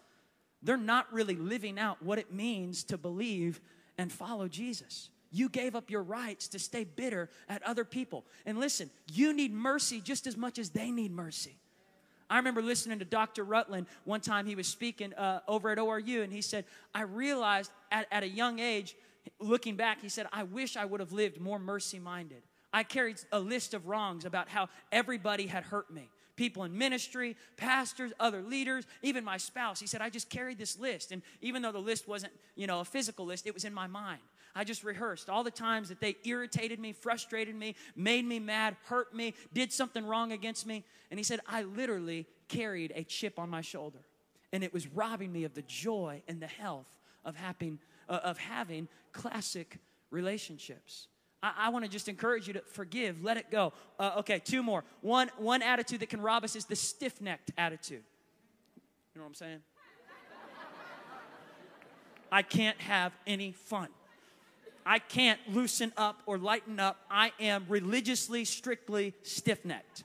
[0.63, 3.61] they're not really living out what it means to believe
[3.97, 5.11] and follow Jesus.
[5.31, 8.25] You gave up your rights to stay bitter at other people.
[8.47, 11.57] And listen, you need mercy just as much as they need mercy.
[12.31, 13.45] I remember listening to Dr.
[13.45, 14.47] Rutland one time.
[14.47, 18.29] He was speaking uh, over at ORU, and he said, I realized at, at a
[18.29, 18.97] young age,
[19.41, 22.43] looking back, he said, I wish I would have lived more mercy minded.
[22.73, 27.37] I carried a list of wrongs about how everybody had hurt me people in ministry,
[27.57, 29.81] pastors, other leaders, even my spouse.
[29.81, 31.13] He said, I just carried this list.
[31.13, 33.89] And even though the list wasn't, you know, a physical list, it was in my
[33.89, 34.21] mind.
[34.55, 38.77] I just rehearsed all the times that they irritated me, frustrated me, made me mad,
[38.85, 40.85] hurt me, did something wrong against me.
[41.11, 43.99] And he said, I literally carried a chip on my shoulder.
[44.53, 46.87] And it was robbing me of the joy and the health
[47.25, 49.79] of having, uh, of having classic
[50.11, 51.09] relationships.
[51.43, 53.73] I, I want to just encourage you to forgive, let it go.
[53.99, 54.85] Uh, okay, two more.
[55.01, 58.03] One, one attitude that can rob us is the stiff necked attitude.
[59.15, 59.61] You know what I'm saying?
[62.31, 63.89] I can't have any fun.
[64.85, 66.99] I can't loosen up or lighten up.
[67.11, 70.05] I am religiously, strictly stiff necked.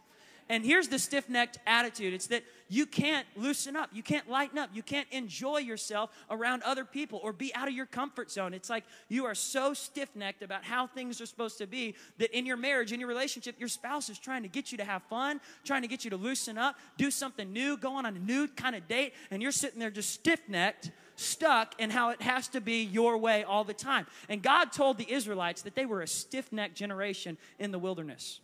[0.50, 4.58] And here's the stiff necked attitude it's that you can't loosen up, you can't lighten
[4.58, 8.54] up, you can't enjoy yourself around other people or be out of your comfort zone.
[8.54, 12.36] It's like you are so stiff necked about how things are supposed to be that
[12.36, 15.04] in your marriage, in your relationship, your spouse is trying to get you to have
[15.04, 18.48] fun, trying to get you to loosen up, do something new, go on a new
[18.48, 22.48] kind of date, and you're sitting there just stiff necked stuck in how it has
[22.50, 24.08] to be your way all the time.
[24.30, 28.40] And God told the Israelites that they were a stiff necked generation in the wilderness.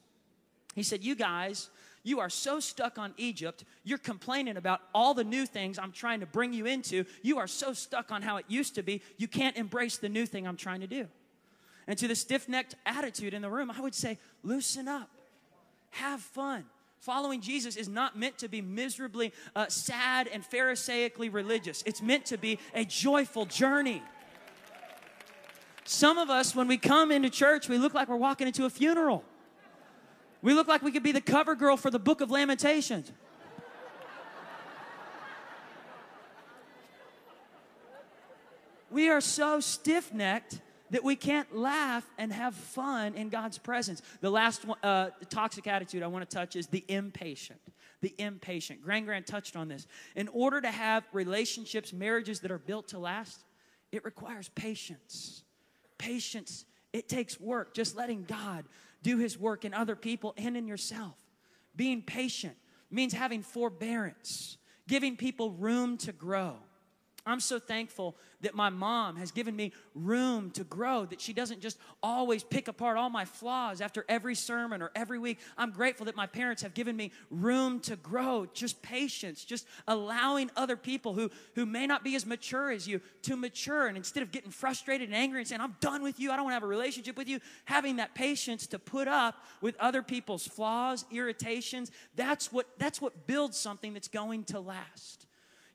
[0.76, 1.70] He said, You guys
[2.04, 6.22] you are so stuck on Egypt, you're complaining about all the new things I'm trying
[6.22, 7.06] to bring you into.
[7.22, 10.26] You are so stuck on how it used to be, you can't embrace the new
[10.26, 11.08] thing I'm trying to do.
[11.88, 15.10] And to the stiff necked attitude in the room, I would say, loosen up,
[15.92, 16.66] have fun.
[17.00, 21.82] Following Jesus is not meant to be miserably uh, sad and Pharisaically religious.
[21.86, 24.04] It's meant to be a joyful journey.
[25.86, 28.70] Some of us, when we come into church, we look like we're walking into a
[28.70, 29.24] funeral.
[30.42, 33.12] We look like we could be the cover girl for the book of Lamentations.
[38.90, 44.02] we are so stiff necked that we can't laugh and have fun in God's presence.
[44.22, 47.60] The last one, uh, toxic attitude I want to touch is the impatient.
[48.02, 48.82] The impatient.
[48.82, 49.86] Grand Grand touched on this.
[50.16, 53.44] In order to have relationships, marriages that are built to last,
[53.92, 55.44] it requires patience.
[55.98, 56.66] Patience.
[56.94, 57.74] It takes work.
[57.76, 58.66] Just letting God
[59.02, 61.16] do his work in other people and in yourself.
[61.76, 62.56] Being patient
[62.92, 64.58] means having forbearance,
[64.88, 66.58] giving people room to grow.
[67.26, 71.60] I'm so thankful that my mom has given me room to grow, that she doesn't
[71.60, 75.40] just always pick apart all my flaws after every sermon or every week.
[75.58, 80.50] I'm grateful that my parents have given me room to grow, just patience, just allowing
[80.56, 83.88] other people who, who may not be as mature as you to mature.
[83.88, 86.46] And instead of getting frustrated and angry and saying, I'm done with you, I don't
[86.46, 90.02] want to have a relationship with you, having that patience to put up with other
[90.02, 95.26] people's flaws, irritations, that's what, that's what builds something that's going to last.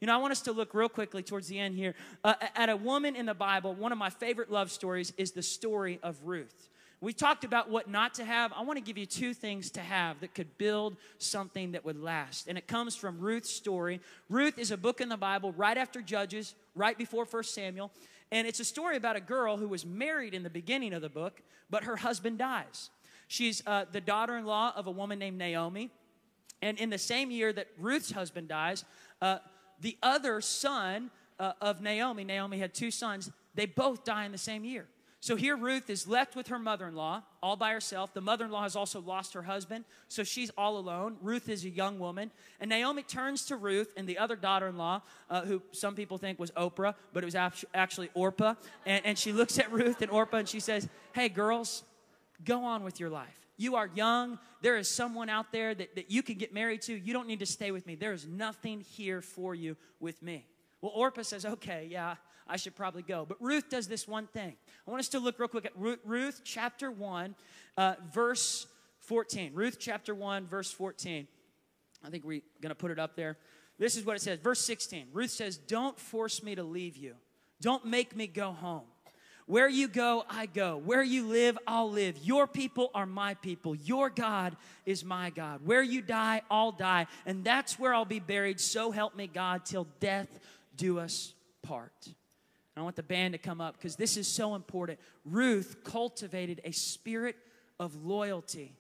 [0.05, 2.69] You know, I want us to look real quickly towards the end here uh, at
[2.69, 3.75] a woman in the Bible.
[3.75, 6.69] One of my favorite love stories is the story of Ruth.
[7.01, 8.53] We talked about what not to have.
[8.53, 11.99] I want to give you two things to have that could build something that would
[11.99, 12.49] last.
[12.49, 13.99] And it comes from Ruth's story.
[14.29, 17.91] Ruth is a book in the Bible right after Judges, right before 1 Samuel.
[18.31, 21.09] And it's a story about a girl who was married in the beginning of the
[21.09, 21.41] book,
[21.71, 22.91] but her husband dies.
[23.27, 25.91] She's uh, the daughter in law of a woman named Naomi.
[26.61, 28.85] And in the same year that Ruth's husband dies,
[29.23, 29.39] uh,
[29.85, 34.39] the other son uh, of Naomi, Naomi had two sons, they both die in the
[34.39, 34.87] same year.
[35.21, 38.15] So here Ruth is left with her mother in law all by herself.
[38.15, 41.17] The mother in law has also lost her husband, so she's all alone.
[41.21, 42.31] Ruth is a young woman.
[42.61, 46.17] And Naomi turns to Ruth and the other daughter in law, uh, who some people
[46.17, 47.37] think was Oprah, but it was
[47.75, 48.55] actually Orpah.
[48.87, 51.83] And, and she looks at Ruth and Orpah and she says, Hey, girls,
[52.43, 53.44] go on with your life.
[53.57, 54.39] You are young.
[54.63, 56.95] There is someone out there that, that you can get married to.
[56.95, 57.95] You don't need to stay with me.
[57.95, 60.47] There is nothing here for you with me.
[60.81, 63.25] Well, Orpah says, okay, yeah, I should probably go.
[63.25, 64.55] But Ruth does this one thing.
[64.87, 67.35] I want us to look real quick at Ruth, chapter 1,
[67.77, 68.67] uh, verse
[69.01, 69.53] 14.
[69.55, 71.29] Ruth chapter 1, verse 14.
[72.05, 73.39] I think we're going to put it up there.
[73.79, 74.39] This is what it says.
[74.41, 75.09] Verse 16.
[75.13, 77.15] Ruth says, Don't force me to leave you.
[77.61, 78.85] Don't make me go home.
[79.47, 80.79] Where you go, I go.
[80.79, 82.17] Where you live, I'll live.
[82.23, 83.75] Your people are my people.
[83.75, 85.61] Your God is my God.
[85.65, 87.07] Where you die, I'll die.
[87.27, 88.59] And that's where I'll be buried.
[88.59, 90.29] So help me God till death
[90.77, 91.93] do us part.
[92.07, 92.15] And
[92.79, 94.99] I want the band to come up because this is so important.
[95.27, 97.37] Ruth cultivated a spirit
[97.79, 98.73] of loyalty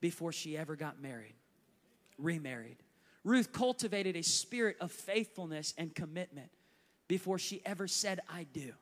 [0.00, 1.34] before she ever got married,
[2.16, 2.76] remarried.
[3.24, 6.50] Ruth cultivated a spirit of faithfulness and commitment
[7.08, 8.72] before she ever said, I do.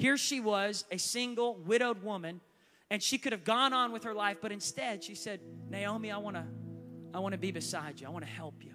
[0.00, 2.40] Here she was, a single, widowed woman,
[2.88, 6.16] and she could have gone on with her life, but instead she said, Naomi, I
[6.16, 6.44] want to
[7.12, 8.06] I want to be beside you.
[8.06, 8.72] I want to help you.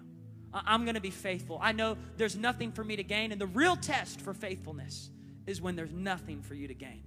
[0.54, 1.58] I- I'm going to be faithful.
[1.60, 3.32] I know there's nothing for me to gain.
[3.32, 5.10] And the real test for faithfulness
[5.48, 7.02] is when there's nothing for you to gain.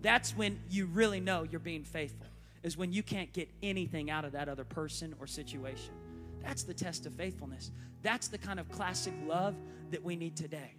[0.00, 2.26] That's when you really know you're being faithful,
[2.64, 5.94] is when you can't get anything out of that other person or situation.
[6.42, 7.70] That's the test of faithfulness.
[8.02, 9.54] That's the kind of classic love
[9.92, 10.77] that we need today.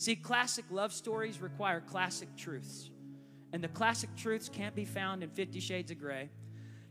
[0.00, 2.88] See, classic love stories require classic truths.
[3.52, 6.30] And the classic truths can't be found in Fifty Shades of Grey,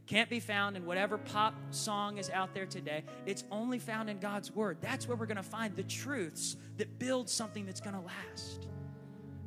[0.05, 3.03] can't be found in whatever pop song is out there today.
[3.25, 4.77] It's only found in God's Word.
[4.79, 8.67] That's where we're going to find the truths that build something that's going to last.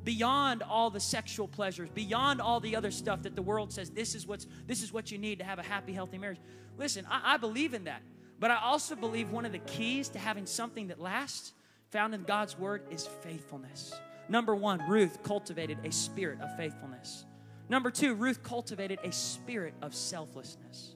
[0.03, 4.17] Beyond all the sexual pleasures, beyond all the other stuff that the world says this
[4.17, 6.41] is what's this is what you need to have a happy, healthy marriage.
[6.79, 8.03] Listen, I, I believe in that.
[8.41, 11.53] But I also believe one of the keys to having something that lasts
[11.93, 13.93] found in God's word is faithfulness.
[14.29, 17.27] Number one, Ruth cultivated a spirit of faithfulness.
[17.69, 20.95] Number two, Ruth cultivated a spirit of selflessness.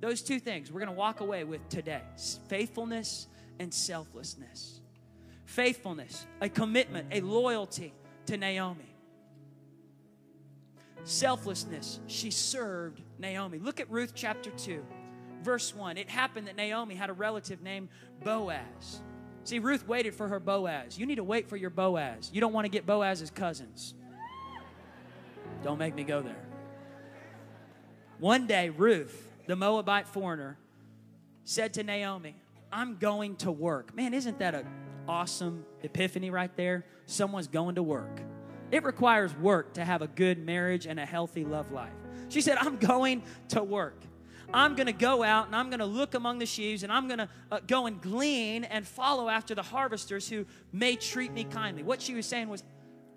[0.00, 2.02] Those two things we're going to walk away with today
[2.48, 3.26] faithfulness
[3.58, 4.80] and selflessness.
[5.44, 7.92] Faithfulness, a commitment, a loyalty
[8.26, 8.94] to Naomi.
[11.04, 13.58] Selflessness, she served Naomi.
[13.58, 14.84] Look at Ruth chapter 2,
[15.42, 15.96] verse 1.
[15.96, 17.88] It happened that Naomi had a relative named
[18.24, 19.02] Boaz.
[19.46, 20.98] See, Ruth waited for her Boaz.
[20.98, 22.30] You need to wait for your Boaz.
[22.32, 23.94] You don't want to get Boaz's cousins.
[25.62, 26.44] Don't make me go there.
[28.18, 30.58] One day, Ruth, the Moabite foreigner,
[31.44, 32.34] said to Naomi,
[32.72, 33.94] I'm going to work.
[33.94, 34.66] Man, isn't that an
[35.06, 36.84] awesome epiphany right there?
[37.06, 38.20] Someone's going to work.
[38.72, 41.92] It requires work to have a good marriage and a healthy love life.
[42.30, 44.02] She said, I'm going to work.
[44.52, 47.08] I'm going to go out and I'm going to look among the sheaves and I'm
[47.08, 51.44] going to uh, go and glean and follow after the harvesters who may treat me
[51.44, 51.82] kindly.
[51.82, 52.62] What she was saying was,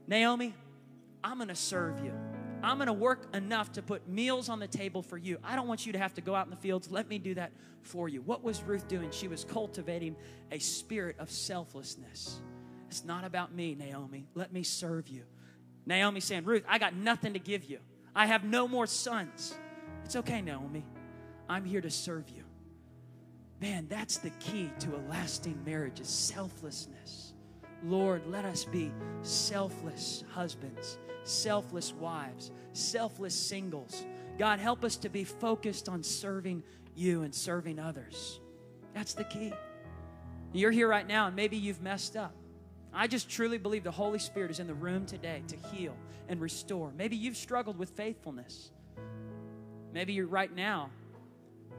[0.08, 0.54] Naomi,
[1.24, 2.14] I'm going to serve you.
[2.62, 5.38] I'm going to work enough to put meals on the table for you.
[5.44, 6.92] I don't want you to have to go out in the fields.
[6.92, 7.52] Let me do that
[7.84, 8.22] for you.
[8.22, 9.12] What was Ruth doing?
[9.12, 10.16] She was cultivating
[10.52, 12.42] a spirit of selflessness.
[12.90, 14.28] It's not about me, Naomi.
[14.36, 15.24] Let me serve you.
[15.86, 17.80] Naomi saying, Ruth, I got nothing to give you.
[18.16, 19.56] I have no more sons.
[20.04, 20.84] It's okay, Naomi.
[21.50, 22.44] I'm here to serve you.
[23.60, 27.34] Man, that's the key to a lasting marriage is selflessness.
[27.84, 28.92] Lord, let us be
[29.24, 34.06] selfless husbands, selfless wives, selfless singles.
[34.38, 36.64] God, help us to be focused on serving
[36.96, 38.40] you and serving others.
[38.94, 39.52] That's the key.
[40.54, 42.34] You're here right now and maybe you've messed up.
[42.94, 45.96] I just truly believe the Holy Spirit is in the room today to heal
[46.28, 46.92] and restore.
[46.98, 48.72] Maybe you've struggled with faithfulness.
[49.94, 50.90] Maybe you're right now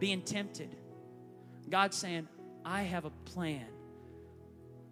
[0.00, 0.74] being tempted.
[1.68, 2.26] God's saying,
[2.64, 3.66] I have a plan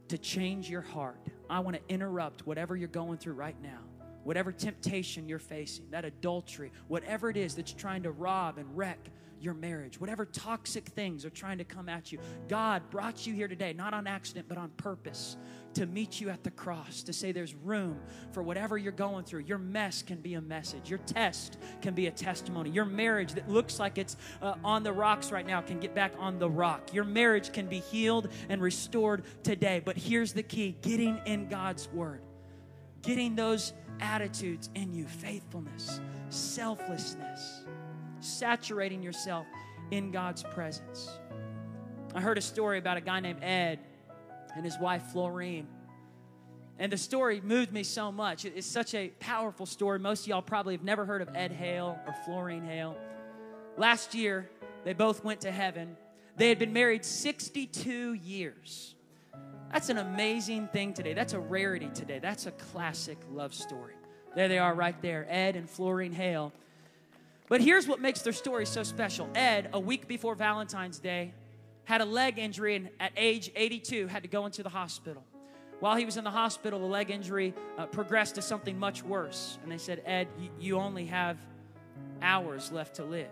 [0.08, 1.18] to change your heart.
[1.50, 3.80] I want to interrupt whatever you're going through right now,
[4.22, 8.98] whatever temptation you're facing, that adultery, whatever it is that's trying to rob and wreck
[9.40, 12.18] your marriage, whatever toxic things are trying to come at you.
[12.48, 15.36] God brought you here today, not on accident, but on purpose,
[15.78, 18.00] to meet you at the cross, to say there's room
[18.32, 19.40] for whatever you're going through.
[19.40, 22.70] Your mess can be a message, your test can be a testimony.
[22.70, 26.12] Your marriage that looks like it's uh, on the rocks right now can get back
[26.18, 26.92] on the rock.
[26.92, 29.80] Your marriage can be healed and restored today.
[29.84, 32.22] But here's the key getting in God's word,
[33.02, 37.62] getting those attitudes in you faithfulness, selflessness
[38.20, 39.46] saturating yourself
[39.90, 41.08] in God's presence.
[42.14, 43.78] I heard a story about a guy named Ed
[44.58, 45.66] and his wife Florine.
[46.78, 48.44] And the story moved me so much.
[48.44, 49.98] It's such a powerful story.
[49.98, 52.96] Most of y'all probably have never heard of Ed Hale or Florine Hale.
[53.76, 54.50] Last year,
[54.84, 55.96] they both went to heaven.
[56.36, 58.94] They had been married 62 years.
[59.72, 61.14] That's an amazing thing today.
[61.14, 62.18] That's a rarity today.
[62.20, 63.94] That's a classic love story.
[64.34, 66.52] There they are right there, Ed and Florine Hale.
[67.48, 71.32] But here's what makes their story so special Ed, a week before Valentine's Day,
[71.88, 75.24] had a leg injury and at age 82 had to go into the hospital.
[75.80, 79.58] While he was in the hospital, the leg injury uh, progressed to something much worse.
[79.62, 81.38] And they said, Ed, you, you only have
[82.20, 83.30] hours left to live.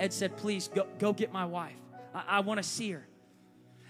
[0.00, 1.78] Ed said, Please go, go get my wife.
[2.12, 3.06] I, I want to see her.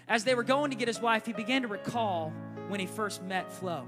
[0.09, 2.35] As they were going to get his wife, he began to recall
[2.69, 3.87] when he first met Flo.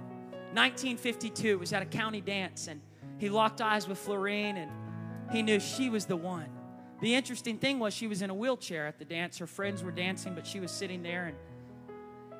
[0.54, 2.80] 1952, was at a county dance, and
[3.18, 4.70] he locked eyes with Florine and
[5.30, 6.55] he knew she was the one.
[7.00, 9.38] The interesting thing was she was in a wheelchair at the dance.
[9.38, 11.36] Her friends were dancing, but she was sitting there, and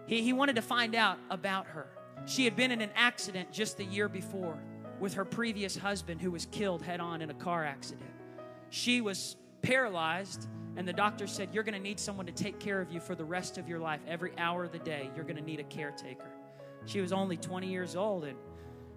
[0.07, 1.89] he, he wanted to find out about her.
[2.25, 4.59] She had been in an accident just the year before
[4.99, 8.11] with her previous husband, who was killed head on in a car accident.
[8.71, 12.81] She was paralyzed, and the doctor said, You're going to need someone to take care
[12.81, 14.01] of you for the rest of your life.
[14.09, 16.31] Every hour of the day, you're going to need a caretaker.
[16.87, 18.39] She was only 20 years old, and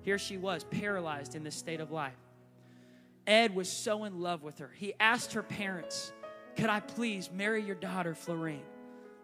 [0.02, 2.14] here she was, paralyzed in this state of life.
[3.30, 4.72] Ed was so in love with her.
[4.76, 6.12] He asked her parents,
[6.58, 8.64] Could I please marry your daughter, Florine?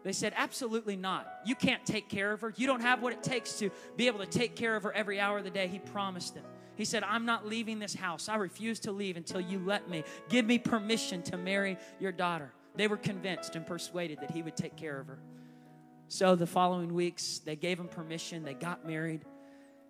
[0.04, 1.26] They said, Absolutely not.
[1.44, 2.54] You can't take care of her.
[2.56, 5.18] You don't have what it takes to be able to take care of her every
[5.18, 5.66] hour of the day.
[5.66, 6.44] He promised them.
[6.76, 8.28] He said, I'm not leaving this house.
[8.28, 10.04] I refuse to leave until you let me.
[10.28, 12.52] Give me permission to marry your daughter.
[12.76, 15.18] They were convinced and persuaded that he would take care of her.
[16.06, 18.44] So the following weeks, they gave him permission.
[18.44, 19.24] They got married.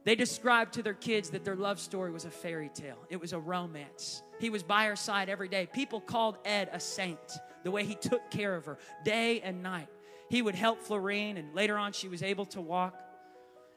[0.07, 3.33] They described to their kids that their love story was a fairy tale, it was
[3.33, 4.23] a romance.
[4.39, 5.67] He was by her side every day.
[5.67, 7.19] People called Ed a saint,
[7.65, 9.89] the way he took care of her day and night.
[10.31, 13.03] He would help Florine, and later on, she was able to walk.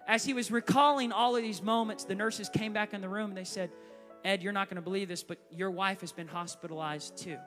[0.07, 3.29] As he was recalling all of these moments, the nurses came back in the room
[3.29, 3.71] and they said,
[4.23, 7.37] Ed, you're not going to believe this, but your wife has been hospitalized too.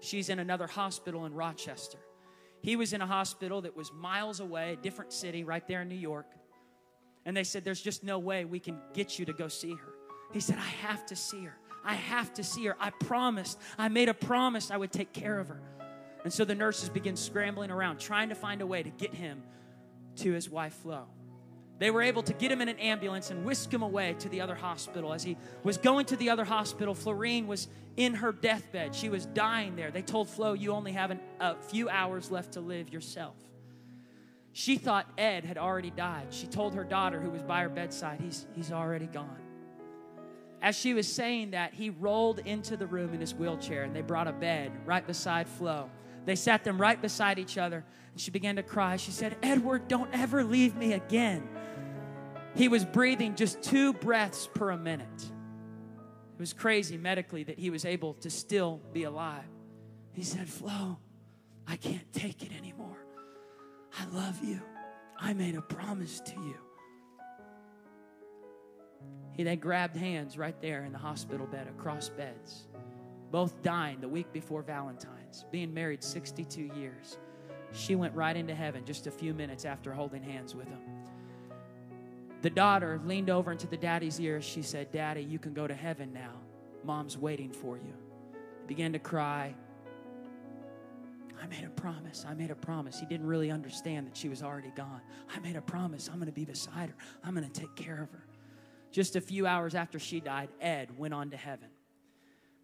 [0.00, 1.98] She's in another hospital in Rochester.
[2.62, 5.88] He was in a hospital that was miles away, a different city right there in
[5.88, 6.26] New York.
[7.28, 9.92] And they said, There's just no way we can get you to go see her.
[10.32, 11.58] He said, I have to see her.
[11.84, 12.76] I have to see her.
[12.80, 13.58] I promised.
[13.76, 15.60] I made a promise I would take care of her.
[16.24, 19.42] And so the nurses begin scrambling around, trying to find a way to get him
[20.16, 21.04] to his wife, Flo.
[21.78, 24.40] They were able to get him in an ambulance and whisk him away to the
[24.40, 25.12] other hospital.
[25.12, 27.68] As he was going to the other hospital, Florine was
[27.98, 28.94] in her deathbed.
[28.94, 29.90] She was dying there.
[29.90, 33.36] They told Flo, You only have an, a few hours left to live yourself.
[34.58, 36.26] She thought Ed had already died.
[36.30, 39.38] She told her daughter, who was by her bedside, He's, he's already gone.
[40.60, 44.00] As she was saying that, he rolled into the room in his wheelchair and they
[44.00, 45.88] brought a bed right beside Flo.
[46.24, 48.96] They sat them right beside each other and she began to cry.
[48.96, 51.48] She said, Edward, don't ever leave me again.
[52.56, 55.22] He was breathing just two breaths per minute.
[55.22, 59.46] It was crazy medically that he was able to still be alive.
[60.14, 60.98] He said, Flo,
[61.64, 63.07] I can't take it anymore.
[63.98, 64.60] I love you.
[65.18, 66.56] I made a promise to you.
[69.32, 72.66] He then grabbed hands right there in the hospital bed, across beds,
[73.30, 77.18] both dying the week before Valentine's, being married 62 years.
[77.72, 80.80] She went right into heaven just a few minutes after holding hands with him.
[82.42, 84.40] The daughter leaned over into the daddy's ear.
[84.40, 86.34] She said, Daddy, you can go to heaven now.
[86.84, 87.94] Mom's waiting for you.
[88.62, 89.54] He began to cry.
[91.40, 92.24] I made a promise.
[92.28, 92.98] I made a promise.
[92.98, 95.00] He didn't really understand that she was already gone.
[95.34, 96.08] I made a promise.
[96.08, 96.96] I'm going to be beside her.
[97.22, 98.24] I'm going to take care of her.
[98.90, 101.68] Just a few hours after she died, Ed went on to heaven.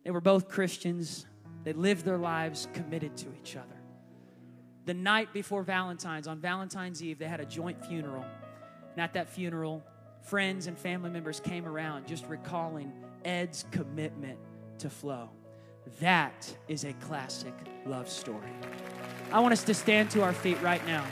[0.05, 1.27] They were both Christians.
[1.63, 3.69] They lived their lives committed to each other.
[4.87, 8.25] The night before Valentine's, on Valentine's Eve, they had a joint funeral.
[8.93, 9.83] And at that funeral,
[10.23, 12.93] friends and family members came around just recalling
[13.25, 14.39] Ed's commitment
[14.79, 15.31] to Flo.
[16.01, 17.55] That is a classic
[17.87, 18.51] love story.
[19.33, 21.05] I want us to stand to our feet right now.